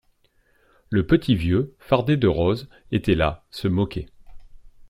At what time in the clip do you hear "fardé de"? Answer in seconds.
1.77-2.27